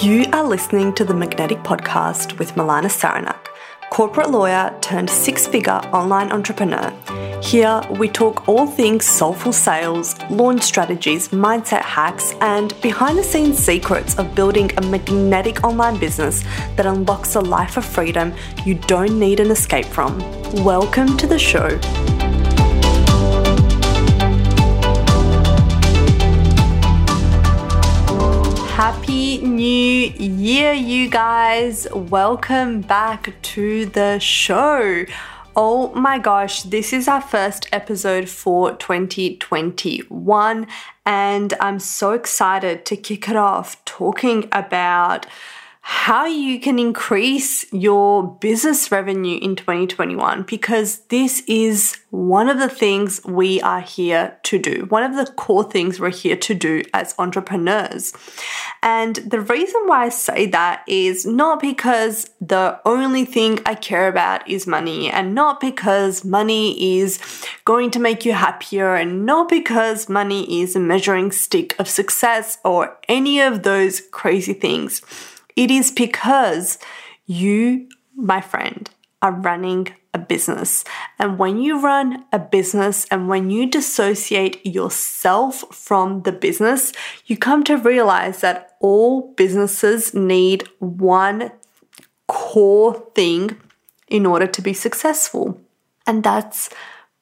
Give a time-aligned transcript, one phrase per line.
[0.00, 3.48] You are listening to the Magnetic Podcast with Milana Saranak,
[3.90, 6.92] corporate lawyer turned six figure online entrepreneur.
[7.42, 13.58] Here, we talk all things soulful sales, launch strategies, mindset hacks, and behind the scenes
[13.58, 16.44] secrets of building a magnetic online business
[16.76, 18.32] that unlocks a life of freedom
[18.64, 20.16] you don't need an escape from.
[20.62, 21.76] Welcome to the show.
[29.58, 31.88] New Year, you guys!
[31.92, 35.04] Welcome back to the show.
[35.56, 40.66] Oh my gosh, this is our first episode for 2021,
[41.04, 45.26] and I'm so excited to kick it off talking about
[45.90, 52.68] how you can increase your business revenue in 2021 because this is one of the
[52.68, 54.84] things we are here to do.
[54.90, 58.12] One of the core things we're here to do as entrepreneurs.
[58.82, 64.08] And the reason why I say that is not because the only thing I care
[64.08, 67.18] about is money and not because money is
[67.64, 72.58] going to make you happier and not because money is a measuring stick of success
[72.62, 75.00] or any of those crazy things.
[75.58, 76.78] It is because
[77.26, 78.88] you, my friend,
[79.20, 80.84] are running a business.
[81.18, 86.92] And when you run a business and when you dissociate yourself from the business,
[87.26, 91.50] you come to realize that all businesses need one
[92.28, 93.60] core thing
[94.06, 95.60] in order to be successful,
[96.06, 96.70] and that's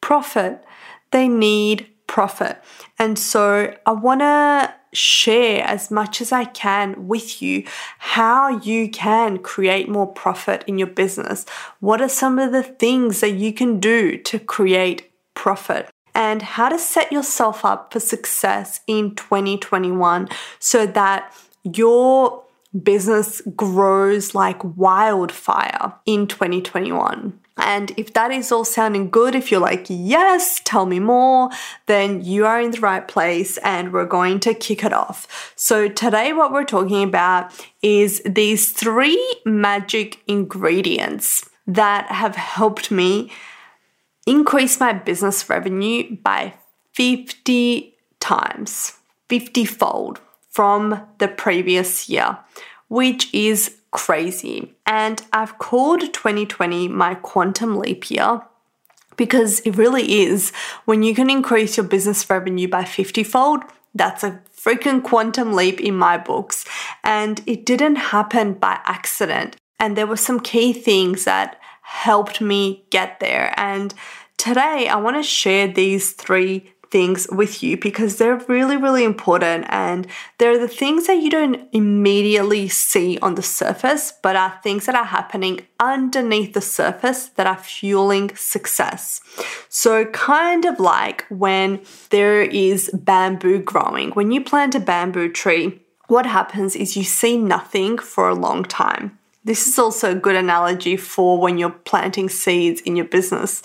[0.02, 0.62] profit.
[1.10, 2.62] They need profit.
[2.98, 7.64] And so I want to share as much as I can with you
[7.98, 11.44] how you can create more profit in your business.
[11.80, 15.88] What are some of the things that you can do to create profit?
[16.14, 22.42] And how to set yourself up for success in 2021 so that your
[22.82, 27.38] business grows like wildfire in 2021.
[27.56, 31.48] And if that is all sounding good, if you're like, yes, tell me more,
[31.86, 35.52] then you are in the right place and we're going to kick it off.
[35.56, 43.32] So, today, what we're talking about is these three magic ingredients that have helped me
[44.26, 46.54] increase my business revenue by
[46.92, 48.92] 50 times,
[49.28, 50.20] 50 fold
[50.50, 52.38] from the previous year,
[52.88, 54.74] which is crazy.
[54.84, 58.42] And I've called 2020 my quantum leap year
[59.16, 60.52] because it really is.
[60.84, 63.62] When you can increase your business revenue by 50 fold,
[63.94, 66.64] that's a freaking quantum leap in my books.
[67.02, 69.56] And it didn't happen by accident.
[69.80, 73.54] And there were some key things that helped me get there.
[73.56, 73.94] And
[74.36, 79.66] today I want to share these three things with you because they're really, really important
[79.68, 80.06] and
[80.38, 84.94] they're the things that you don't immediately see on the surface, but are things that
[84.94, 89.20] are happening underneath the surface that are fueling success.
[89.68, 95.82] So, kind of like when there is bamboo growing, when you plant a bamboo tree,
[96.08, 99.18] what happens is you see nothing for a long time.
[99.44, 103.62] This is also a good analogy for when you're planting seeds in your business.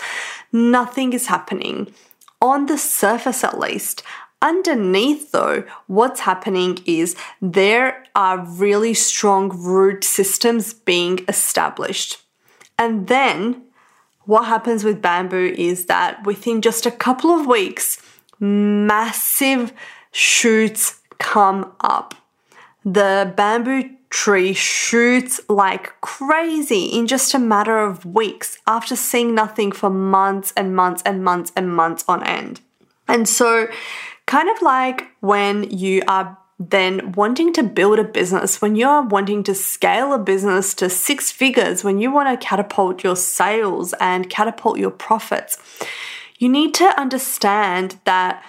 [0.52, 1.94] Nothing is happening
[2.42, 4.04] on the surface at least.
[4.42, 12.18] Underneath, though, what's happening is there are really strong root systems being established.
[12.80, 13.64] And then
[14.26, 18.02] what happens with bamboo is that within just a couple of weeks,
[18.40, 19.74] massive
[20.12, 22.16] shoots come up.
[22.84, 29.72] The bamboo tree shoots like crazy in just a matter of weeks after seeing nothing
[29.72, 32.60] for months and months and months and months on end.
[33.08, 33.68] And so,
[34.28, 39.44] kind of like when you are then wanting to build a business, when you're wanting
[39.44, 44.30] to scale a business to six figures, when you want to catapult your sales and
[44.30, 45.58] catapult your profits,
[46.38, 48.44] you need to understand that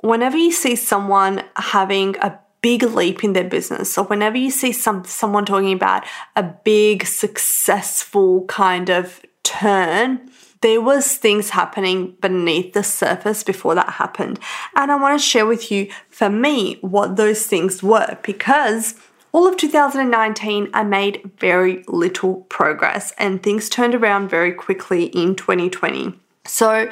[0.00, 3.92] whenever you see someone having a big leap in their business.
[3.92, 6.04] So whenever you see some someone talking about
[6.36, 10.30] a big successful kind of turn,
[10.60, 14.40] there was things happening beneath the surface before that happened.
[14.74, 18.94] And I want to share with you for me what those things were because
[19.32, 25.36] all of 2019 I made very little progress and things turned around very quickly in
[25.36, 26.18] 2020.
[26.44, 26.88] So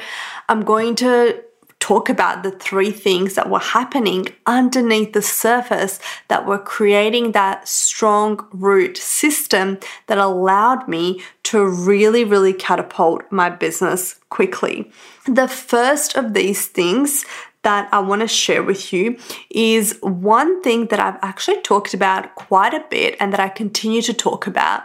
[0.49, 1.43] I'm going to
[1.87, 7.69] talk about the three things that were happening underneath the surface that were creating that
[7.69, 9.79] strong root system
[10.09, 14.91] that allowed me to really, really catapult my business quickly.
[15.27, 17.25] The first of these things
[17.63, 19.17] that I want to share with you
[19.51, 24.03] is one thing that I've actually talked about quite a bit and that I continue
[24.03, 24.83] to talk about.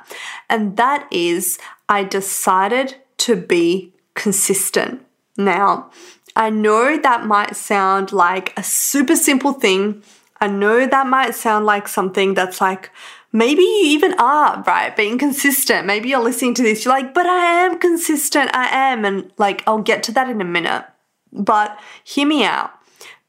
[0.51, 1.57] And that is
[1.89, 2.95] I decided
[3.25, 5.03] to be consistent.
[5.37, 5.89] Now,
[6.35, 10.03] I know that might sound like a super simple thing.
[10.39, 12.89] I know that might sound like something that's like,
[13.31, 14.95] maybe you even are, right?
[14.95, 15.85] Being consistent.
[15.85, 19.05] Maybe you're listening to this, you're like, but I am consistent, I am.
[19.05, 20.85] And like, I'll get to that in a minute.
[21.31, 22.71] But hear me out.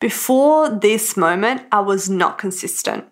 [0.00, 3.11] Before this moment, I was not consistent.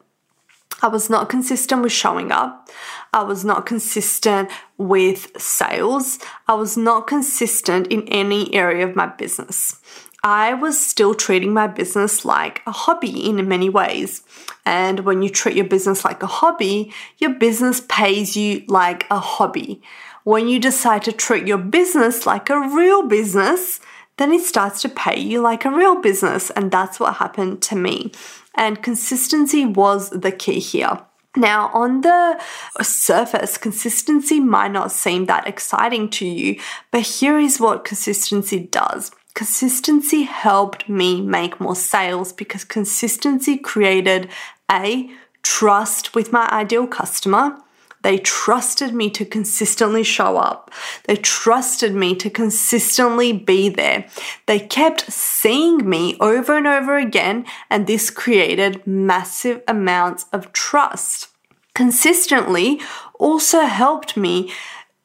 [0.83, 2.71] I was not consistent with showing up.
[3.13, 6.19] I was not consistent with sales.
[6.49, 9.81] I was not consistent in any area of my business.
[10.23, 14.23] I was still treating my business like a hobby in many ways.
[14.67, 19.19] And when you treat your business like a hobby, your business pays you like a
[19.19, 19.81] hobby.
[20.25, 23.81] When you decide to treat your business like a real business,
[24.19, 26.51] then it starts to pay you like a real business.
[26.51, 28.13] And that's what happened to me.
[28.61, 31.01] And consistency was the key here.
[31.35, 32.39] Now, on the
[32.83, 36.61] surface, consistency might not seem that exciting to you,
[36.91, 39.13] but here is what consistency does.
[39.33, 44.29] Consistency helped me make more sales because consistency created
[44.71, 45.09] a
[45.43, 47.57] trust with my ideal customer
[48.03, 50.71] they trusted me to consistently show up.
[51.05, 54.07] They trusted me to consistently be there.
[54.47, 61.29] They kept seeing me over and over again, and this created massive amounts of trust.
[61.75, 62.81] Consistently
[63.19, 64.53] also helped me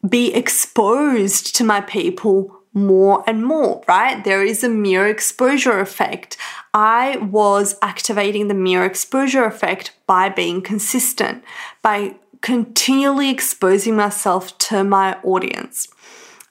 [0.07, 4.23] be exposed to my people more and more, right?
[4.23, 6.35] There is a mere exposure effect.
[6.73, 11.43] I was activating the mere exposure effect by being consistent,
[11.81, 15.87] by continually exposing myself to my audience.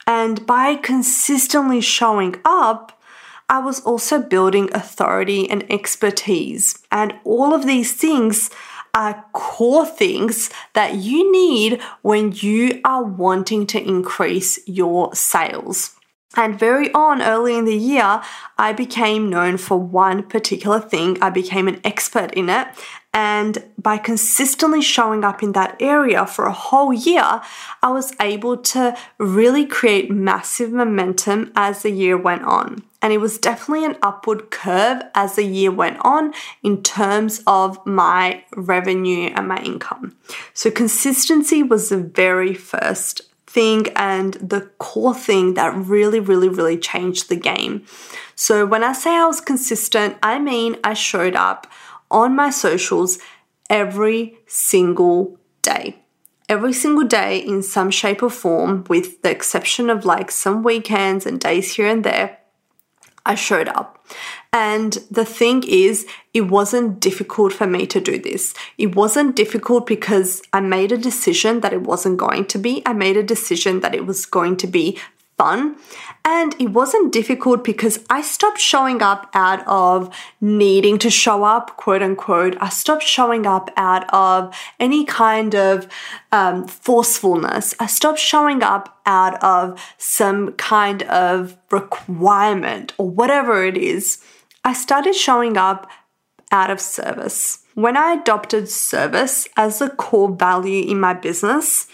[0.07, 2.99] And by consistently showing up,
[3.49, 6.83] I was also building authority and expertise.
[6.91, 8.49] And all of these things
[8.93, 15.95] are core things that you need when you are wanting to increase your sales.
[16.37, 18.21] And very on early in the year,
[18.57, 21.17] I became known for one particular thing.
[21.21, 22.67] I became an expert in it.
[23.15, 27.41] And by consistently showing up in that area for a whole year,
[27.81, 32.83] I was able to really create massive momentum as the year went on.
[33.01, 37.83] And it was definitely an upward curve as the year went on in terms of
[37.85, 40.17] my revenue and my income.
[40.53, 46.77] So, consistency was the very first thing and the core thing that really, really, really
[46.77, 47.85] changed the game.
[48.35, 51.67] So, when I say I was consistent, I mean I showed up
[52.09, 53.19] on my socials
[53.69, 55.97] every single day.
[56.47, 61.25] Every single day, in some shape or form, with the exception of like some weekends
[61.25, 62.37] and days here and there,
[63.25, 64.05] I showed up.
[64.53, 68.53] And the thing is, it wasn't difficult for me to do this.
[68.77, 72.83] It wasn't difficult because I made a decision that it wasn't going to be.
[72.85, 74.99] I made a decision that it was going to be
[75.37, 75.75] fun.
[76.23, 81.77] And it wasn't difficult because I stopped showing up out of needing to show up,
[81.77, 82.55] quote unquote.
[82.61, 85.87] I stopped showing up out of any kind of
[86.31, 87.75] um, forcefulness.
[87.79, 94.23] I stopped showing up out of some kind of requirement or whatever it is.
[94.63, 95.89] I started showing up
[96.51, 97.59] out of service.
[97.73, 101.87] When I adopted service as a core value in my business,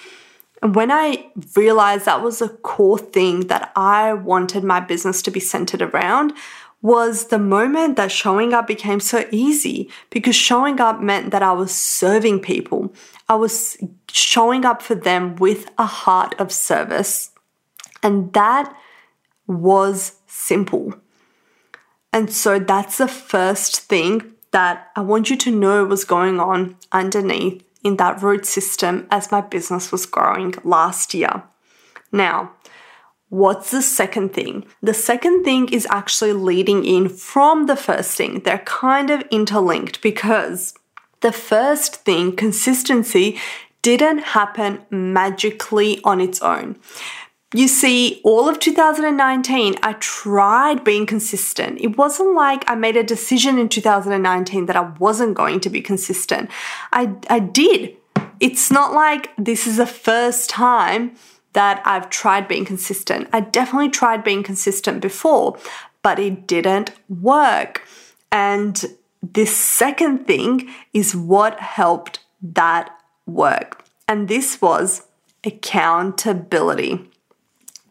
[0.62, 5.32] and when I realized that was a core thing that I wanted my business to
[5.32, 6.34] be centered around,
[6.84, 11.52] was the moment that showing up became so easy because showing up meant that I
[11.52, 12.94] was serving people.
[13.30, 13.78] I was
[14.12, 17.32] showing up for them with a heart of service.
[18.02, 18.76] And that
[19.48, 20.96] was simple.
[22.14, 26.78] And so that's the first thing that I want you to know was going on
[26.92, 31.44] underneath in that root system as my business was growing last year.
[32.12, 32.54] Now,
[33.30, 34.66] what's the second thing?
[34.82, 38.42] The second thing is actually leading in from the first thing.
[38.42, 40.74] They're kind of interlinked because
[41.22, 43.40] the first thing, consistency,
[43.82, 46.78] didn't happen magically on its own.
[47.54, 51.82] You see, all of 2019, I tried being consistent.
[51.82, 55.82] It wasn't like I made a decision in 2019 that I wasn't going to be
[55.82, 56.50] consistent.
[56.94, 57.98] I, I did.
[58.40, 61.14] It's not like this is the first time
[61.52, 63.28] that I've tried being consistent.
[63.34, 65.58] I definitely tried being consistent before,
[66.02, 67.86] but it didn't work.
[68.32, 68.82] And
[69.22, 73.84] this second thing is what helped that work.
[74.08, 75.06] And this was
[75.44, 77.11] accountability.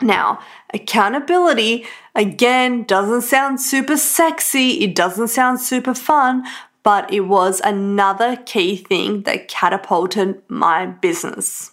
[0.03, 0.41] Now,
[0.73, 6.45] accountability again doesn't sound super sexy, it doesn't sound super fun,
[6.83, 11.73] but it was another key thing that catapulted my business.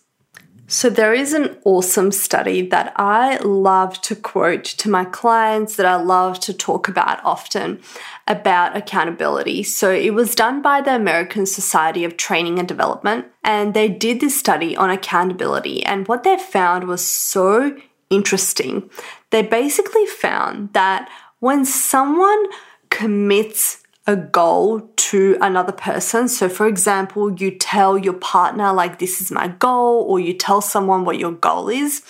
[0.70, 5.86] So, there is an awesome study that I love to quote to my clients that
[5.86, 7.80] I love to talk about often
[8.28, 9.64] about accountability.
[9.64, 14.20] So, it was done by the American Society of Training and Development, and they did
[14.20, 15.86] this study on accountability.
[15.86, 17.78] And what they found was so
[18.10, 18.90] interesting.
[19.30, 21.10] They basically found that
[21.40, 22.46] when someone
[22.90, 26.30] commits a goal to another person.
[26.30, 30.62] So, for example, you tell your partner, like, this is my goal, or you tell
[30.62, 32.02] someone what your goal is,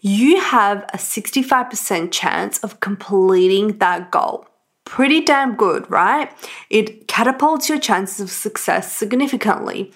[0.00, 4.46] you have a 65% chance of completing that goal.
[4.84, 6.30] Pretty damn good, right?
[6.68, 9.90] It catapults your chances of success significantly.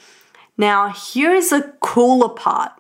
[0.57, 2.73] Now, here is a cooler part.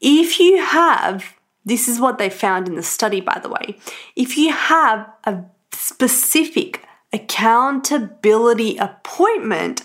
[0.00, 1.35] If you have,
[1.66, 3.76] this is what they found in the study, by the way,
[4.14, 5.42] if you have a
[5.72, 9.82] specific accountability appointment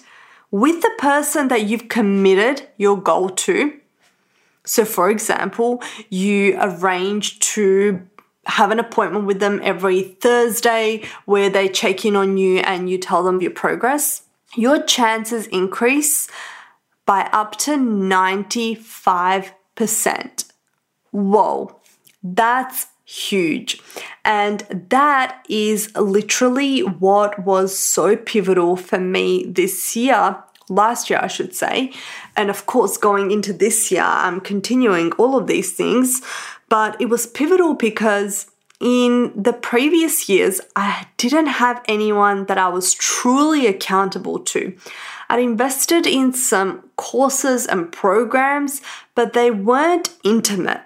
[0.52, 3.74] with the person that you've committed your goal to.
[4.64, 8.08] So, for example, you arrange to
[8.46, 12.98] have an appointment with them every Thursday where they check in on you and you
[12.98, 14.24] tell them your progress.
[14.56, 16.30] Your chances increase
[17.06, 20.51] by up to 95%.
[21.12, 21.80] Whoa,
[22.24, 23.82] that's huge.
[24.24, 31.28] And that is literally what was so pivotal for me this year, last year, I
[31.28, 31.92] should say.
[32.38, 36.22] And of course, going into this year, I'm continuing all of these things.
[36.70, 38.50] But it was pivotal because
[38.80, 44.76] in the previous years, I didn't have anyone that I was truly accountable to.
[45.30, 48.82] I'd invested in some courses and programs,
[49.16, 50.82] but they weren't intimate.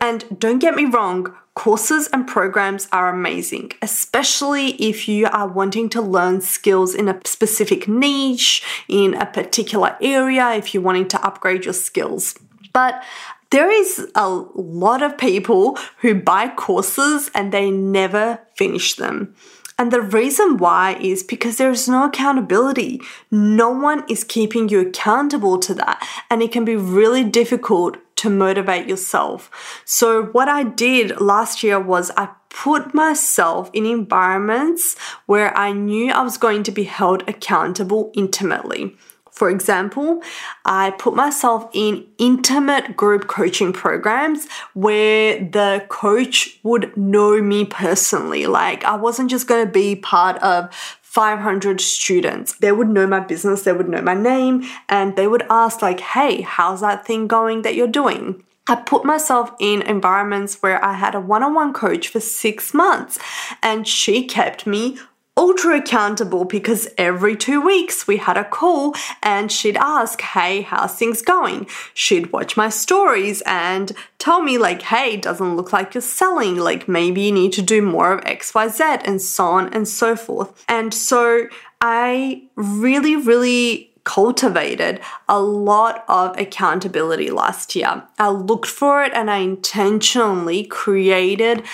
[0.00, 5.88] And don't get me wrong, Courses and programs are amazing, especially if you are wanting
[5.90, 11.24] to learn skills in a specific niche, in a particular area, if you're wanting to
[11.24, 12.34] upgrade your skills.
[12.72, 13.04] But
[13.50, 19.36] there is a lot of people who buy courses and they never finish them.
[19.78, 23.00] And the reason why is because there is no accountability.
[23.30, 26.04] No one is keeping you accountable to that.
[26.30, 29.50] And it can be really difficult to motivate yourself.
[29.84, 36.12] So, what I did last year was I put myself in environments where I knew
[36.12, 38.96] I was going to be held accountable intimately.
[39.34, 40.22] For example,
[40.64, 48.46] I put myself in intimate group coaching programs where the coach would know me personally.
[48.46, 50.70] Like, I wasn't just going to be part of
[51.14, 52.54] 500 students.
[52.54, 56.00] They would know my business, they would know my name, and they would ask, like,
[56.00, 58.42] hey, how's that thing going that you're doing?
[58.66, 62.72] I put myself in environments where I had a one on one coach for six
[62.72, 63.18] months
[63.62, 64.98] and she kept me
[65.36, 70.94] ultra accountable because every two weeks we had a call and she'd ask, Hey, how's
[70.94, 71.66] things going?
[71.92, 76.56] She'd watch my stories and tell me, like, Hey, doesn't look like you're selling.
[76.56, 80.64] Like, maybe you need to do more of XYZ and so on and so forth.
[80.68, 81.48] And so
[81.80, 88.04] I really, really cultivated a lot of accountability last year.
[88.18, 91.64] I looked for it and I intentionally created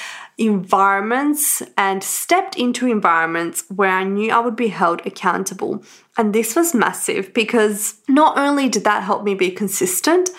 [0.41, 5.85] environments and stepped into environments where I knew I would be held accountable.
[6.17, 10.31] And this was massive because not only did that help me be consistent,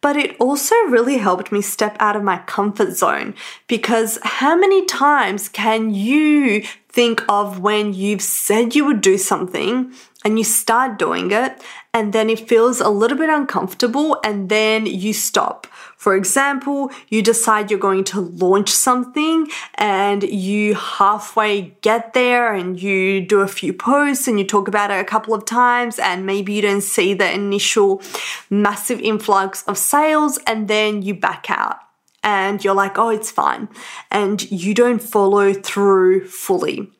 [0.00, 3.34] but it also really helped me step out of my comfort zone
[3.66, 9.92] because how many times can you think of when you've said you would do something
[10.24, 11.62] and you start doing it
[11.92, 15.66] and then it feels a little bit uncomfortable and then you stop?
[16.00, 22.80] For example, you decide you're going to launch something and you halfway get there and
[22.80, 26.24] you do a few posts and you talk about it a couple of times and
[26.24, 28.00] maybe you don't see the initial
[28.48, 31.76] massive influx of sales and then you back out
[32.24, 33.68] and you're like, oh, it's fine.
[34.10, 36.90] And you don't follow through fully.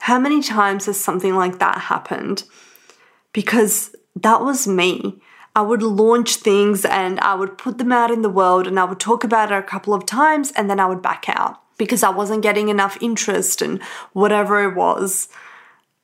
[0.00, 2.42] How many times has something like that happened?
[3.32, 5.20] Because that was me.
[5.58, 8.84] I would launch things and I would put them out in the world and I
[8.84, 12.04] would talk about it a couple of times and then I would back out because
[12.04, 15.26] I wasn't getting enough interest and whatever it was.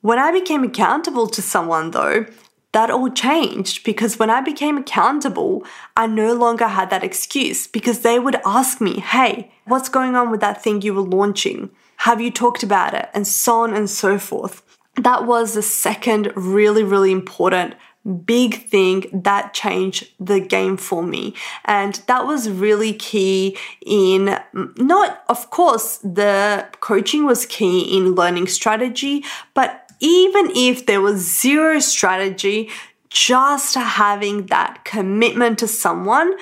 [0.01, 2.25] When I became accountable to someone, though,
[2.73, 8.01] that all changed because when I became accountable, I no longer had that excuse because
[8.01, 11.69] they would ask me, Hey, what's going on with that thing you were launching?
[11.99, 13.07] Have you talked about it?
[13.13, 14.63] And so on and so forth.
[14.97, 21.33] That was the second really, really important big thing that changed the game for me.
[21.65, 28.47] And that was really key in not, of course, the coaching was key in learning
[28.47, 32.69] strategy, but even if there was zero strategy,
[33.09, 36.35] just having that commitment to someone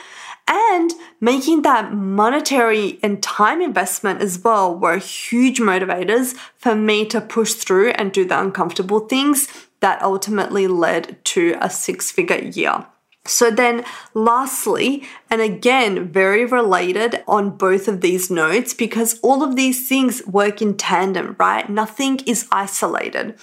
[0.48, 0.92] and
[1.22, 7.54] making that monetary and time investment as well were huge motivators for me to push
[7.54, 9.48] through and do the uncomfortable things
[9.84, 12.86] that ultimately led to a six figure year.
[13.26, 19.56] So, then lastly, and again, very related on both of these notes because all of
[19.58, 21.70] these things work in tandem, right?
[21.70, 23.36] Nothing is isolated.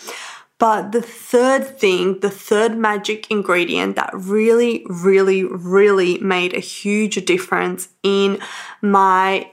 [0.58, 7.22] But the third thing, the third magic ingredient that really, really, really made a huge
[7.24, 8.38] difference in
[8.82, 9.50] my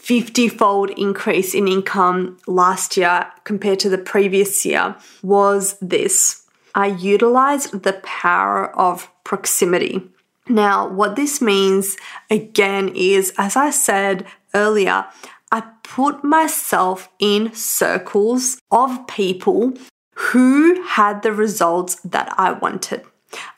[0.00, 6.46] 50 fold increase in income last year compared to the previous year was this.
[6.74, 10.02] I utilized the power of proximity.
[10.48, 11.96] Now, what this means
[12.30, 15.04] again is, as I said earlier,
[15.52, 19.74] I put myself in circles of people
[20.14, 23.02] who had the results that I wanted.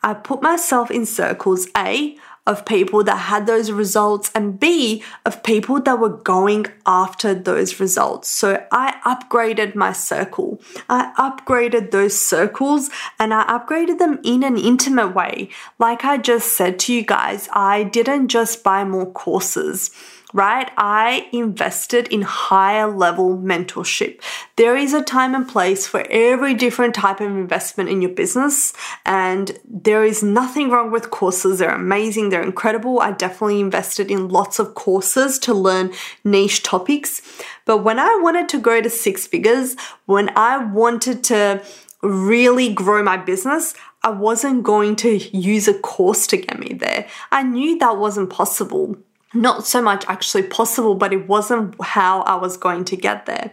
[0.02, 5.42] I put myself in circles A of people that had those results and B of
[5.44, 8.28] people that were going after those results.
[8.28, 10.61] So I upgraded my circle.
[10.88, 15.50] I upgraded those circles and I upgraded them in an intimate way.
[15.78, 19.90] Like I just said to you guys, I didn't just buy more courses
[20.32, 20.70] right?
[20.76, 24.20] I invested in higher level mentorship.
[24.56, 28.72] There is a time and place for every different type of investment in your business,
[29.04, 31.58] and there is nothing wrong with courses.
[31.58, 33.00] They're amazing, they're incredible.
[33.00, 35.92] I definitely invested in lots of courses to learn
[36.24, 37.22] niche topics.
[37.64, 41.62] But when I wanted to go to six figures, when I wanted to
[42.02, 47.06] really grow my business, I wasn't going to use a course to get me there.
[47.30, 48.96] I knew that wasn't possible
[49.34, 53.50] not so much actually possible, but it wasn't how I was going to get there.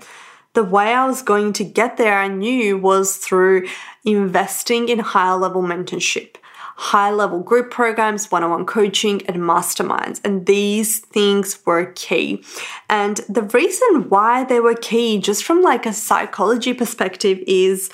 [0.54, 3.68] The way I was going to get there, I knew, was through
[4.04, 6.38] investing in higher level mentorship,
[6.76, 10.20] high level group programs, one on one coaching, and masterminds.
[10.26, 12.44] And these things were key.
[12.90, 17.92] And the reason why they were key, just from like a psychology perspective, is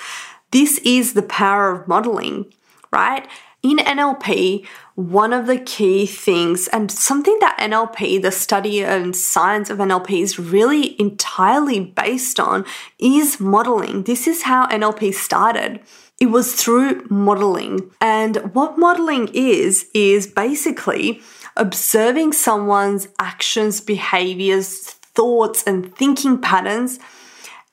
[0.50, 2.46] this is the power of modeling,
[2.90, 3.28] right?
[3.66, 9.70] In NLP, one of the key things, and something that NLP, the study and science
[9.70, 12.64] of NLP, is really entirely based on,
[13.00, 14.04] is modeling.
[14.04, 15.80] This is how NLP started.
[16.20, 17.90] It was through modeling.
[18.00, 21.20] And what modeling is, is basically
[21.56, 27.00] observing someone's actions, behaviors, thoughts, and thinking patterns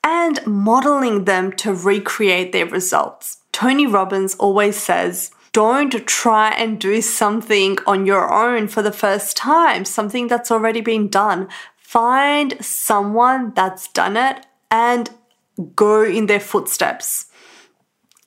[0.04, 3.38] and modeling them to recreate their results.
[3.52, 9.38] Tony Robbins always says, don't try and do something on your own for the first
[9.38, 11.48] time, something that's already been done.
[11.78, 15.12] Find someone that's done it and
[15.76, 17.28] go in their footsteps.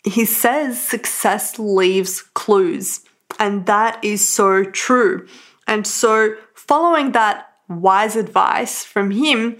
[0.04, 3.00] He says success leaves clues,
[3.40, 5.26] and that is so true.
[5.66, 9.56] And so, following that wise advice from him,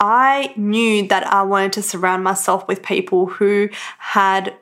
[0.00, 4.56] I knew that I wanted to surround myself with people who had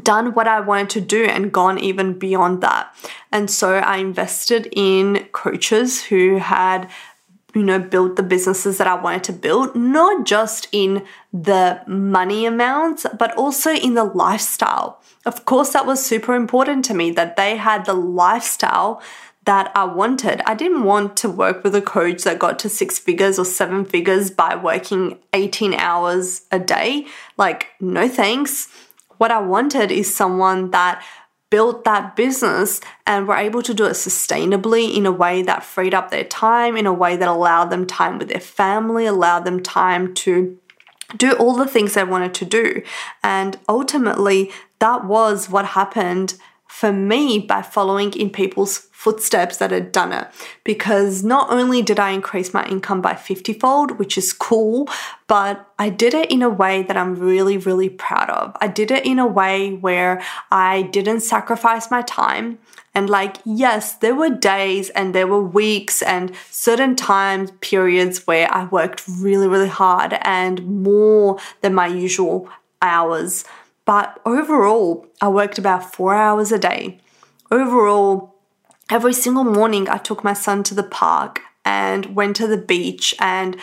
[0.00, 2.94] done what I wanted to do and gone even beyond that.
[3.32, 6.88] And so I invested in coaches who had
[7.54, 12.44] you know built the businesses that I wanted to build not just in the money
[12.44, 15.00] amounts but also in the lifestyle.
[15.24, 19.02] Of course that was super important to me that they had the lifestyle
[19.46, 20.42] that I wanted.
[20.44, 23.84] I didn't want to work with a coach that got to six figures or seven
[23.84, 27.06] figures by working 18 hours a day.
[27.38, 28.68] Like, no thanks.
[29.18, 31.02] What I wanted is someone that
[31.50, 35.94] built that business and were able to do it sustainably in a way that freed
[35.94, 39.62] up their time, in a way that allowed them time with their family, allowed them
[39.62, 40.58] time to
[41.16, 42.82] do all the things they wanted to do.
[43.22, 44.50] And ultimately,
[44.80, 46.34] that was what happened
[46.68, 50.26] for me by following in people's footsteps that had done it.
[50.64, 54.88] Because not only did I increase my income by 50 fold, which is cool,
[55.26, 58.56] but I did it in a way that I'm really, really proud of.
[58.60, 62.58] I did it in a way where I didn't sacrifice my time.
[62.94, 68.52] And like, yes, there were days and there were weeks and certain time periods where
[68.52, 72.48] I worked really, really hard and more than my usual
[72.82, 73.44] hours.
[73.86, 76.98] But overall, I worked about four hours a day.
[77.50, 78.34] Overall,
[78.90, 83.14] every single morning, I took my son to the park and went to the beach
[83.18, 83.56] and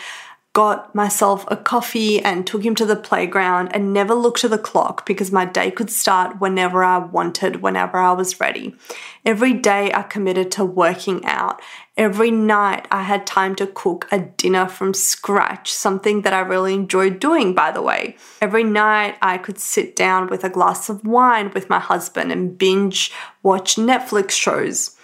[0.54, 4.58] got myself a coffee and took him to the playground and never looked at the
[4.58, 8.76] clock because my day could start whenever I wanted, whenever I was ready.
[9.24, 11.60] Every day I committed to working out.
[11.96, 16.74] Every night I had time to cook a dinner from scratch, something that I really
[16.74, 18.16] enjoyed doing, by the way.
[18.40, 22.56] Every night I could sit down with a glass of wine with my husband and
[22.56, 23.10] binge
[23.42, 24.96] watch Netflix shows.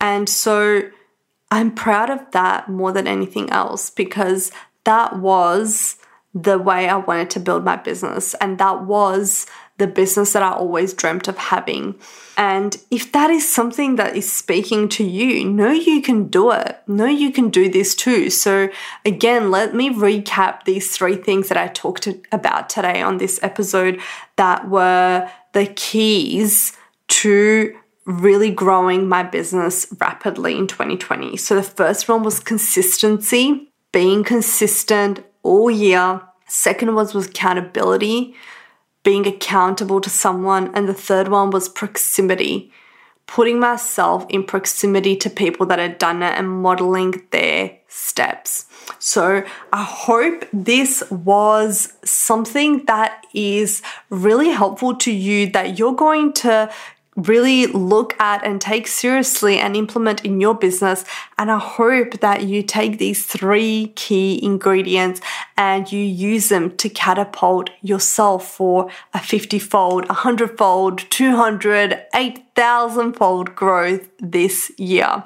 [0.00, 0.90] And so
[1.50, 4.50] I'm proud of that more than anything else because
[4.86, 5.96] that was
[6.32, 8.34] the way I wanted to build my business.
[8.34, 9.46] And that was
[9.78, 11.94] the business that I always dreamt of having.
[12.36, 16.78] And if that is something that is speaking to you, know you can do it.
[16.86, 18.30] Know you can do this too.
[18.30, 18.68] So,
[19.04, 24.00] again, let me recap these three things that I talked about today on this episode
[24.36, 26.76] that were the keys
[27.08, 31.36] to really growing my business rapidly in 2020.
[31.38, 36.22] So, the first one was consistency being consistent all year.
[36.46, 38.34] Second was was accountability,
[39.02, 42.72] being accountable to someone, and the third one was proximity,
[43.26, 48.66] putting myself in proximity to people that had done it and modeling their steps.
[48.98, 56.32] So, I hope this was something that is really helpful to you that you're going
[56.34, 56.70] to
[57.16, 61.04] really look at and take seriously and implement in your business.
[61.38, 65.20] And I hope that you take these three key ingredients
[65.56, 73.12] and you use them to catapult yourself for a 50 fold, 100 fold, 200, 8,000
[73.14, 75.24] fold growth this year.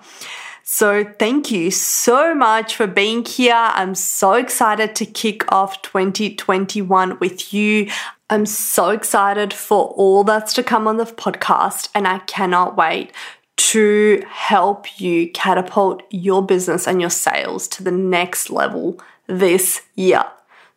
[0.73, 3.57] So, thank you so much for being here.
[3.57, 7.91] I'm so excited to kick off 2021 with you.
[8.33, 13.11] I'm so excited for all that's to come on the podcast, and I cannot wait
[13.57, 20.23] to help you catapult your business and your sales to the next level this year.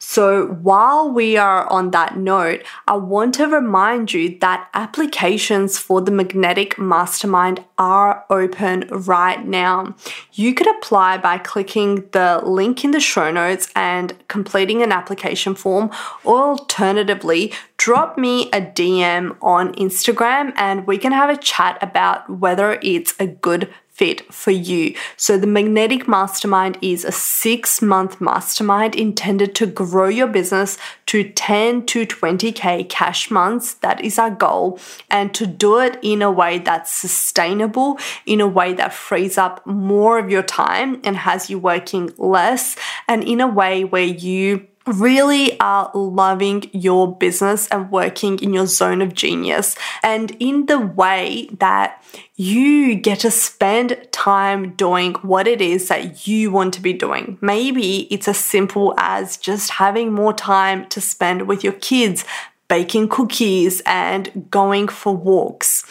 [0.06, 6.02] So, while we are on that note, I want to remind you that applications for
[6.02, 9.96] the Magnetic Mastermind are open right now.
[10.34, 15.56] You could apply by clicking the link in the show notes and completing an application
[15.56, 15.90] form,
[16.26, 22.30] or alternatively, drop me a DM on Instagram and we can have a chat about
[22.30, 24.96] whether it's a good fit for you.
[25.18, 31.30] So, the Magnetic Mastermind is a six month mastermind intended to grow your business to
[31.30, 33.76] 10 to 20K cash months.
[33.76, 34.80] That is our goal.
[35.10, 39.66] And to do it in a way that's sustainable, in a way that frees up
[39.66, 42.76] more of your time and has you working less,
[43.08, 48.66] and in a way where you really are loving your business and working in your
[48.66, 52.04] zone of genius and in the way that
[52.36, 57.38] you get to spend time doing what it is that you want to be doing.
[57.42, 62.26] Maybe it's as simple as just having more time to spend with your kids,
[62.68, 65.86] baking cookies and going for walks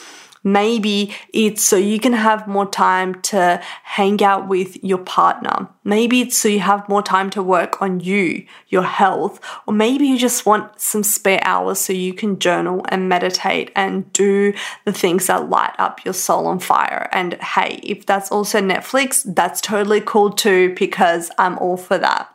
[0.44, 5.68] Maybe it's so you can have more time to hang out with your partner.
[5.84, 10.06] Maybe it's so you have more time to work on you, your health, or maybe
[10.06, 14.52] you just want some spare hours so you can journal and meditate and do
[14.84, 17.08] the things that light up your soul on fire.
[17.12, 22.28] And hey, if that's also Netflix, that's totally cool too because I'm all for that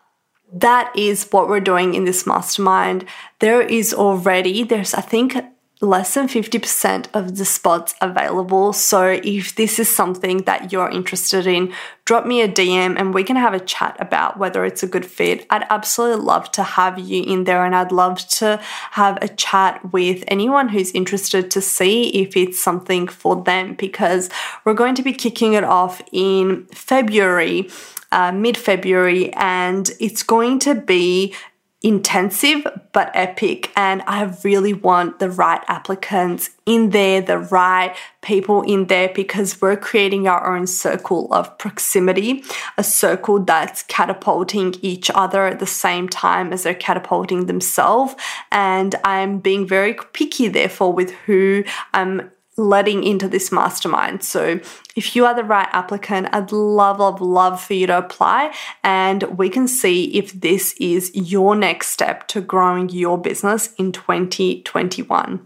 [0.53, 3.05] that is what we're doing in this mastermind.
[3.39, 5.35] There is already, there's, I think,
[5.79, 8.73] less than 50% of the spots available.
[8.73, 11.73] So if this is something that you're interested in,
[12.05, 15.05] drop me a DM and we can have a chat about whether it's a good
[15.05, 15.45] fit.
[15.51, 18.59] I'd absolutely love to have you in there and I'd love to
[18.91, 24.31] have a chat with anyone who's interested to see if it's something for them because
[24.65, 27.69] we're going to be kicking it off in February.
[28.09, 31.35] Uh, mid February, and it's going to be
[31.83, 33.71] intensive but epic.
[33.75, 39.61] And I really want the right applicants in there, the right people in there, because
[39.61, 42.43] we're creating our own circle of proximity,
[42.77, 48.15] a circle that's catapulting each other at the same time as they're catapulting themselves.
[48.51, 51.63] And I'm being very picky, therefore, with who
[51.93, 54.23] I'm letting into this mastermind.
[54.23, 54.59] So,
[54.95, 59.23] if you are the right applicant, I'd love, love, love for you to apply and
[59.37, 65.45] we can see if this is your next step to growing your business in 2021.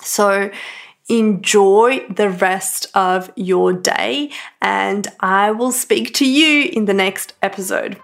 [0.00, 0.50] So,
[1.08, 4.30] enjoy the rest of your day,
[4.60, 8.00] and I will speak to you in the next episode.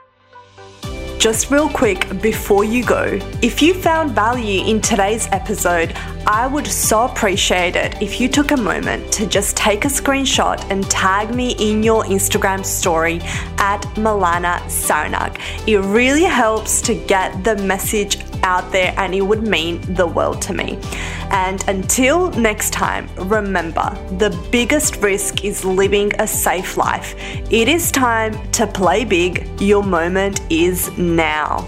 [1.25, 5.91] Just real quick before you go, if you found value in today's episode,
[6.27, 10.63] I would so appreciate it if you took a moment to just take a screenshot
[10.71, 13.23] and tag me in your Instagram story
[13.57, 15.41] at Milana Sarnak.
[15.67, 20.41] It really helps to get the message out there and it would mean the world
[20.43, 20.79] to me.
[21.31, 27.17] And until next time, remember the biggest risk is living a safe life.
[27.51, 29.49] It is time to play big.
[29.61, 31.67] Your moment is now.